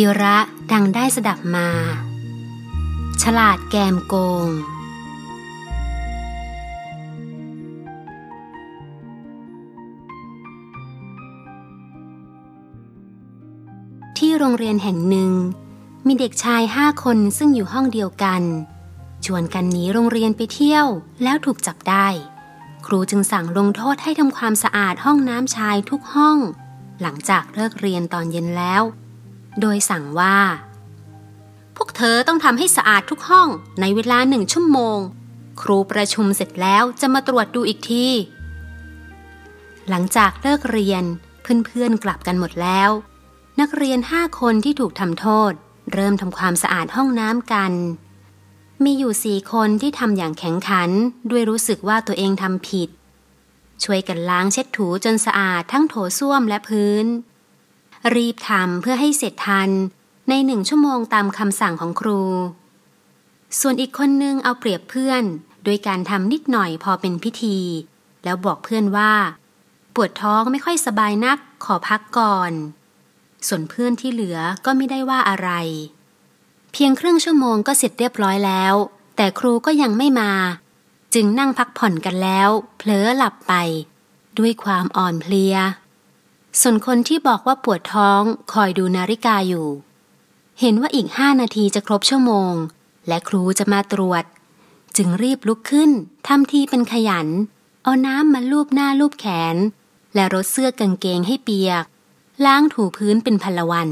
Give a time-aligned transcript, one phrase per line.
[0.00, 0.36] กิระ
[0.72, 1.68] ดังได้สดับมา
[3.22, 4.14] ฉลาดแกมโก
[4.46, 4.48] ง
[14.18, 15.32] ที่โรงเรียนแห่งหนึ่ง
[16.06, 18.42] มีเด็กชายห้าคนซึ่งอยู่ห้องเดียวกัน
[19.24, 20.86] ชวนกันหนีโรงเรียนไปเที่ยว
[21.22, 22.06] แล้วถูกจับได้
[22.86, 26.38] ครูจึงสั่งลงโทษให้ทำความสะอาดห้องน้ำชายทุกห้อง
[27.00, 28.84] หลังจากเลิกเรียนตอนเย็นแล้ว
[29.60, 30.38] โดยสั่งว่า
[31.76, 33.48] พวกเธอต้องทำให้สะอาดทุกห้อง
[33.80, 34.98] ในเวลาหนึ่งชั่วโมง
[35.60, 38.06] ครูประชุมเสร็จแล้วจะมาตรวจดูอีกที
[39.88, 41.04] หลังจากเลิกเรียน
[41.42, 42.90] เพื่อนๆกลับกันหมดแล้ว
[43.60, 45.52] นักเรียนห้าคนที่ถูกทำโทษ
[45.92, 47.72] เริ่มทำความสะอาดห้องน้ำกัน
[48.84, 50.90] มีอยู่สี่คนที่ทำอย่างแข็งขัน
[51.30, 52.88] ด้วยรู้สึกว่าตัวเองทำผิด
[53.84, 57.06] ช่วยกันล้างเช็ดถูจนสะอาดทั้งโถส้วมและพื้น
[58.14, 59.70] รีบทำเพื่อให้เสร็จทัน
[60.28, 62.22] ในหนึ่งชั่วโมงตามคำสั่งของครู
[63.60, 65.22] ส่วนอีกคนนึงเอาเปรียบเพื่อน
[65.64, 67.58] โดยการทำนิดหน่อยพอเป็นพิธี
[68.24, 69.12] แล้วบอกเพื่อนว่า
[69.94, 72.52] ปวดท้องไม่ค่อยสบายนักขอพักก่อน
[73.46, 75.50] ส่วนเพื่อนที่เหลือก็ไม่ได้ว่าอะไร
[76.72, 78.74] เพียงครึ่งชั่วโมงก็เสร็จเรียบร้อยแล้ว
[79.16, 80.32] แต่ครูก็ยังไม่มา
[81.14, 83.52] จึงนั่งพักผ่อนกันแล้ว เผลอหลับไป
[84.38, 85.56] ด้วยความอ่อนเพลีย
[86.60, 89.68] ส่วนคนที่บอกว่าปวดท้องคอยดูนาฬิกาอยู่
[90.60, 92.52] เห็นว่าอีกห้านาทีจะครบชั่วโมง
[93.08, 94.24] และครูจะมาตรวจ
[94.96, 95.90] จึงรีบลุกขึ้น
[96.26, 97.28] ทำทีเป็นขยัน
[97.82, 99.56] เอาน้ำมาลูบหน้าลูบแขน
[100.14, 101.84] และรดเสื้อกางเกงให้เปียก
[102.44, 103.90] ล้างถูพื้นเป็นพลวัน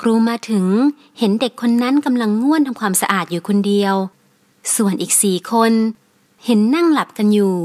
[0.00, 0.66] ครูมาถึง
[1.18, 3.94] เห็นเด็กคนนั้นกำลังง่วนทำความสะอาดอยู่คนเดียว
[4.74, 5.72] ส่วนอีกสี่คน
[6.44, 7.56] เห็นนั่งหลับกันอยู่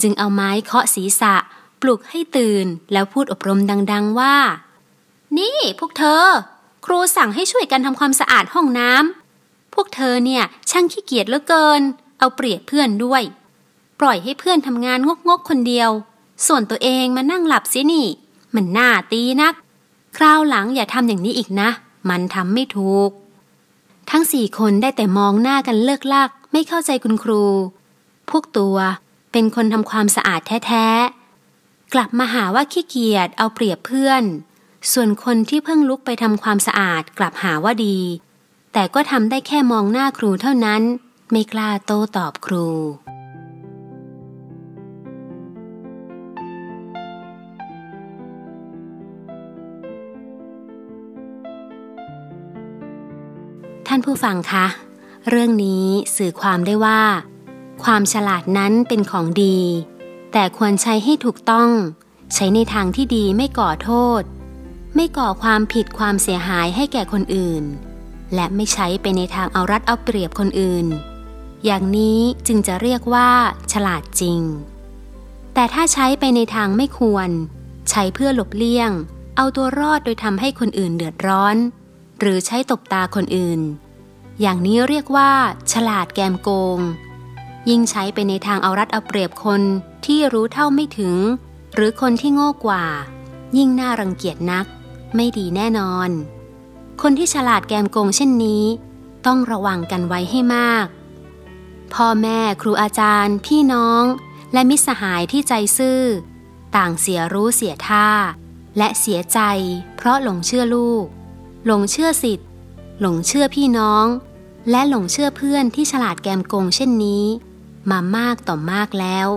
[0.00, 1.34] จึงเอาไม้เคาะศีรษะ
[1.82, 3.60] ปลุกให้ตื่นแล้วพูดอบรม
[3.92, 4.36] ดัง ๆว่า
[5.38, 6.24] นี่พวกเธอ
[6.84, 11.80] ครูสั่งให้ช่วยกันทำความสะอาดห้องน้ำพวกเธอเนี่ยช่างขี้เกียจเหลือเกิน
[12.18, 13.22] เอาเปรียบเพื่อนด้วย
[14.00, 14.98] ปล่อยให้เพื่อนทำงาน
[15.28, 15.90] งกๆคนเดียว
[16.46, 18.06] ส่วนตัวเองมานั่งหลับเสียนี่
[18.54, 19.54] มันน่าตีนัก
[20.16, 21.68] คราวหลังอย่าทำอย่างนี้อีกนะ
[22.08, 23.10] มันทำไม่ถูก
[24.10, 27.44] ทั้งสี่คนได้แต่มองหน้ากันเลิกลักไม่เข้าใจคุณครู
[28.30, 28.76] พวกตัว
[29.32, 31.21] เป็นคนทำความสะอาดแท้ๆ
[31.92, 34.24] กลับมาหาว่าขี้เกียจเอาเปรียบเพื่อน
[34.92, 37.98] ส่วนคนที่เพิ่งลุกไปทำความสะอาดกลับหาว่าดี
[38.72, 40.82] แต่ก็ทำได้แค่มองหน้าครูเท่านั้น
[41.30, 42.66] ไม่กล้าโต้ตอบครู
[53.86, 54.66] ท่านผู้ฟังคะ
[55.28, 55.84] เรื่องนี้
[56.16, 57.00] สื่อความได้ว่า
[57.84, 59.58] ความฉลาดนั้นเป็นของดี
[60.32, 61.70] แต่ควรใช้ให้ถูกต้อง
[62.34, 64.22] ใช้ในทางที่ดีไม่ก่อโทษ
[64.94, 67.64] ไม่ก่อความผิดความเสียหายให้แก่คนอื่น
[68.34, 70.86] และไม่ใช้ไปในทางเอารัดเอาเปรียบคนอื่น
[71.64, 73.30] อย่างนี้จึงจะเรียกว่า
[73.72, 74.40] ฉลาดจริง
[75.54, 77.28] แต่ถ้าใช้ไปในทางไม่ควร
[77.90, 78.90] ใช้เพื่อหลบเลี่ยง
[79.36, 81.56] เอาตัวรอดโดยทำให้คนอื่นเดือดร้อน
[82.20, 83.60] หรือใช้ตบตาคนอื่น
[84.40, 85.30] อย่างนี้เรียกว่า
[85.72, 86.78] ฉลาดแกมโกง
[87.68, 89.62] ยิ่งใช้ไปในทางเอารัดเอาเปรียบคน
[90.06, 91.16] ที่รู้เท่าไม่ถึง
[91.74, 92.84] หรือคนที่โง่กว่า
[93.56, 94.66] ยิ่งน่ารังเกียจนัก
[95.14, 96.10] ไม่ดีแน่นอน
[97.02, 98.64] คนที่ฉลาดแกมโกงเช่นนี้
[99.26, 100.86] ต้องระวังกันไว้ให้มาก
[101.94, 104.04] พ่อแม่ครูอาจารย์ พี่น้อง
[104.52, 106.00] และมิตรสหายที่ใจซื่อ
[106.76, 108.08] ต่างเสียรู้เสียท่า
[108.78, 109.40] และเสียใจ
[109.96, 111.04] เพราะหลงเชื่อลูก
[111.66, 112.48] หลงเชื่อสิทธิ์
[113.00, 114.06] หลงเชื่อพี่น้อง
[114.70, 117.24] และหลงเชื่อเพื่อนที่ฉลาดแกมโกงเช่นนี้
[117.90, 119.28] มามากต่อมากแล้ว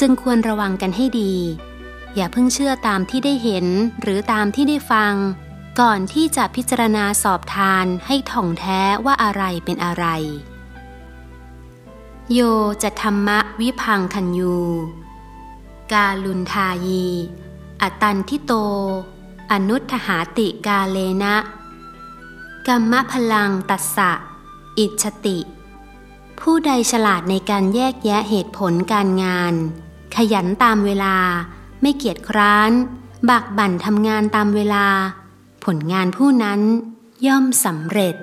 [0.00, 1.34] จึงควรระวังกันให้ดี
[2.14, 3.66] อย่าเพิ่งเชื่อตามที่ได้เห็น
[4.00, 5.14] หรือตามที่ได้ฟัง
[5.80, 10.06] ก่อนที่จะพิจารณาสอบทานให้ท่องแท้ว่าอะไรเป็นอะไร
[12.32, 12.40] โย
[12.82, 14.56] จะธรรมะวิพังคันยู
[15.92, 17.06] กาลุนทายี
[17.82, 18.52] อตันทิโต
[19.52, 21.36] อนุทหาติกาเลนะ
[22.66, 24.10] กัมมะพลังตัสสะ
[24.78, 25.38] อิจติ
[26.40, 29.54] ผู้ใดฉลาดในการแยกแยะเหตุผลการงาน
[30.16, 31.14] ขยันตามเวลา
[31.82, 32.72] ไม่เกียจคร้าน
[33.30, 34.86] บักบั่นทำงานตามเวลา
[35.64, 36.60] ผลงานผู้นั้น
[37.26, 38.14] ย่อมสำเร็จ